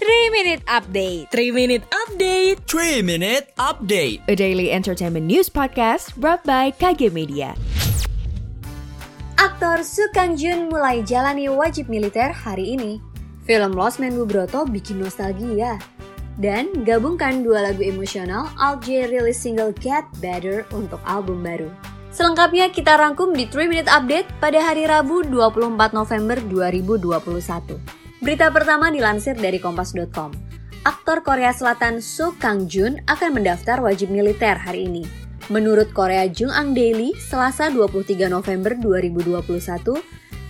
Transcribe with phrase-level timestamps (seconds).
[0.00, 6.40] 3 Minute Update 3 Minute Update 3 Minute Update A daily entertainment news podcast brought
[6.48, 7.52] by KG Media
[9.36, 12.96] Aktor Su Kang Jun mulai jalani wajib militer hari ini.
[13.44, 15.76] Film Lost Man Bubroto bikin nostalgia.
[16.40, 21.68] Dan gabungkan dua lagu emosional, Alt J rilis single Get Better untuk album baru.
[22.08, 27.99] Selengkapnya kita rangkum di 3 Minute Update pada hari Rabu 24 November 2021.
[28.20, 30.36] Berita pertama dilansir dari kompas.com.
[30.84, 35.08] Aktor Korea Selatan Soo Kang Jun akan mendaftar wajib militer hari ini.
[35.48, 39.40] Menurut Korea Jungang Daily, Selasa 23 November 2021,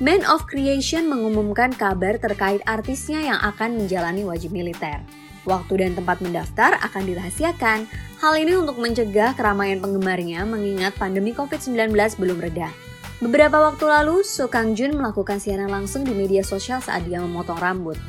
[0.03, 4.99] Man of Creation mengumumkan kabar terkait artisnya yang akan menjalani wajib militer.
[5.47, 7.87] Waktu dan tempat mendaftar akan dirahasiakan.
[8.19, 12.90] Hal ini untuk mencegah keramaian penggemarnya mengingat pandemi COVID-19 belum reda.
[13.21, 17.61] Beberapa waktu lalu, So Kang Jun melakukan siaran langsung di media sosial saat dia memotong
[17.61, 18.01] rambut.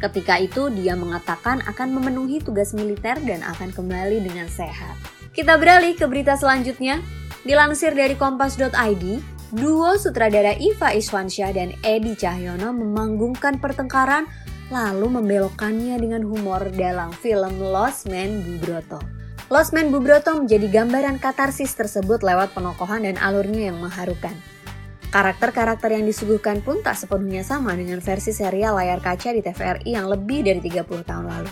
[0.00, 4.96] Ketika itu, dia mengatakan akan memenuhi tugas militer dan akan kembali dengan sehat.
[5.36, 7.04] Kita beralih ke berita selanjutnya.
[7.44, 9.04] Dilansir dari kompas.id,
[9.52, 14.24] duo sutradara Iva Iswansyah dan Edi Cahyono memanggungkan pertengkaran
[14.72, 19.23] lalu membelokkannya dengan humor dalam film Lost Man Bubroto.
[19.54, 24.34] Lost Man Bubroto menjadi gambaran katarsis tersebut lewat penokohan dan alurnya yang mengharukan.
[25.14, 30.10] Karakter-karakter yang disuguhkan pun tak sepenuhnya sama dengan versi serial layar kaca di TVRI yang
[30.10, 31.50] lebih dari 30 tahun lalu.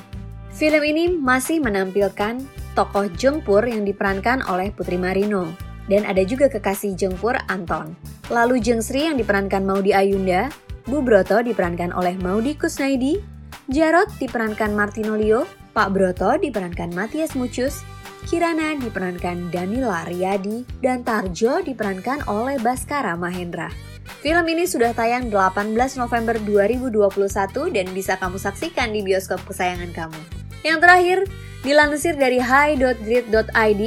[0.51, 2.43] Film ini masih menampilkan
[2.75, 5.55] tokoh Jengpur yang diperankan oleh Putri Marino,
[5.87, 7.95] dan ada juga kekasih Jengpur Anton.
[8.35, 10.51] Lalu Jeng Sri yang diperankan Maudi Ayunda,
[10.91, 13.23] Bu Broto diperankan oleh Maudi Kusnaidi,
[13.71, 17.81] Jarot diperankan Martino Leo, Pak Broto diperankan Matias Mucus,
[18.29, 23.73] Kirana diperankan Danila Riyadi, dan Tarjo diperankan oleh Baskara Mahendra.
[24.21, 30.21] Film ini sudah tayang 18 November 2021 dan bisa kamu saksikan di bioskop kesayangan kamu.
[30.61, 31.19] Yang terakhir,
[31.65, 33.83] dilansir dari high.grid.id,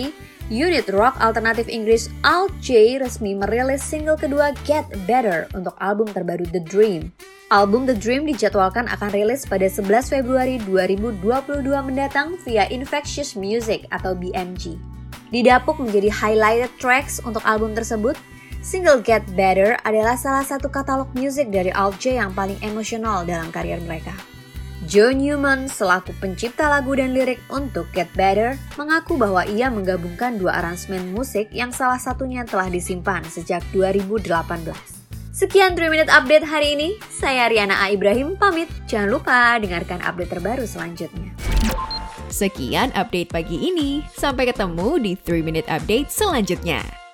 [0.54, 6.46] Unit rock alternatif Inggris Alt J resmi merilis single kedua Get Better untuk album terbaru
[6.54, 7.10] The Dream.
[7.50, 14.14] Album The Dream dijadwalkan akan rilis pada 11 Februari 2022 mendatang via Infectious Music atau
[14.14, 14.78] BMG.
[15.34, 18.14] Didapuk menjadi highlighted tracks untuk album tersebut,
[18.62, 23.50] single Get Better adalah salah satu katalog musik dari Alt J yang paling emosional dalam
[23.50, 24.14] karier mereka.
[24.86, 30.62] Joe Newman selaku pencipta lagu dan lirik untuk Get Better mengaku bahwa ia menggabungkan dua
[30.62, 34.30] aransemen musik yang salah satunya telah disimpan sejak 2018.
[35.34, 37.90] Sekian 3 Minute Update hari ini, saya Riana A.
[37.90, 38.70] Ibrahim pamit.
[38.86, 41.34] Jangan lupa dengarkan update terbaru selanjutnya.
[42.30, 47.05] Sekian update pagi ini, sampai ketemu di 3 Minute Update selanjutnya.